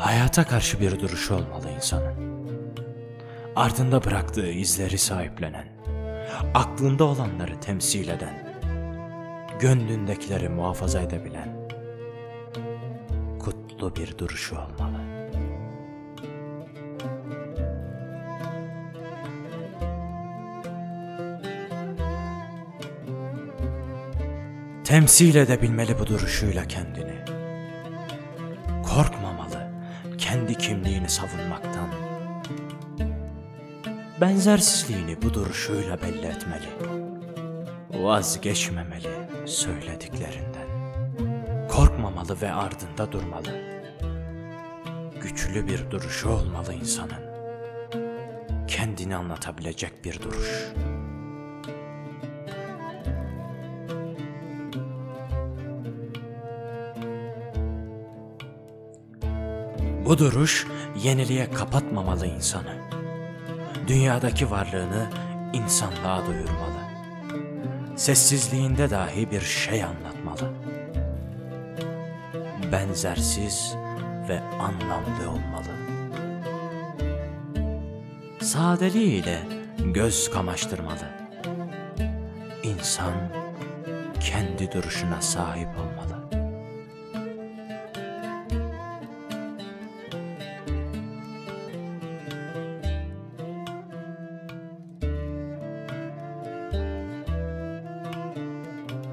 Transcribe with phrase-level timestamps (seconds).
[0.00, 2.14] Hayata karşı bir duruşu olmalı insanın.
[3.56, 5.68] Ardında bıraktığı izleri sahiplenen,
[6.54, 8.60] aklında olanları temsil eden,
[9.60, 11.68] gönlündekileri muhafaza edebilen,
[13.38, 15.00] kutlu bir duruşu olmalı.
[24.84, 27.20] Temsil edebilmeli bu duruşuyla kendini.
[28.94, 29.49] Korkmamalı
[30.30, 31.88] kendi kimliğini savunmaktan.
[34.20, 36.68] Benzersizliğini bu duruşuyla belli etmeli.
[37.90, 39.08] Vazgeçmemeli
[39.46, 40.68] söylediklerinden.
[41.68, 43.60] Korkmamalı ve ardında durmalı.
[45.22, 47.30] Güçlü bir duruşu olmalı insanın.
[48.68, 50.72] Kendini anlatabilecek bir duruş.
[60.10, 60.66] Bu duruş
[61.02, 62.74] yeniliğe kapatmamalı insanı.
[63.86, 65.06] Dünyadaki varlığını
[65.52, 66.80] insanlığa duyurmalı.
[67.96, 70.52] Sessizliğinde dahi bir şey anlatmalı.
[72.72, 73.74] Benzersiz
[74.28, 75.70] ve anlamlı olmalı.
[78.40, 79.38] Sadeliğiyle
[79.78, 81.10] göz kamaştırmalı.
[82.62, 83.14] İnsan
[84.20, 85.99] kendi duruşuna sahip olmalı.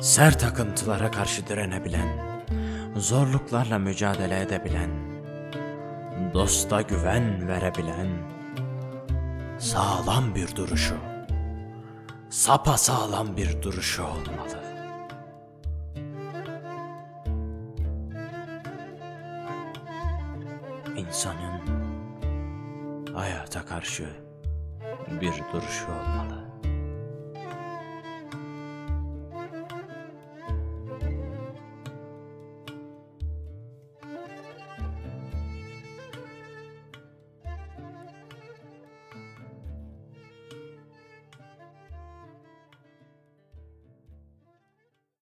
[0.00, 2.08] Sert akıntılara karşı direnebilen,
[2.96, 4.90] zorluklarla mücadele edebilen,
[6.34, 8.08] dosta güven verebilen,
[9.58, 10.96] sağlam bir duruşu,
[12.30, 14.62] sapa sağlam bir duruşu olmalı.
[20.96, 21.60] İnsanın
[23.14, 24.06] hayata karşı
[25.20, 26.55] bir duruşu olmalı.